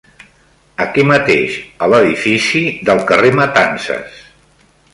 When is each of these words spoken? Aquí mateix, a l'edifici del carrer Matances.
Aquí 0.85 1.03
mateix, 1.09 1.59
a 1.87 1.89
l'edifici 1.93 2.63
del 2.89 3.05
carrer 3.13 3.33
Matances. 3.41 4.21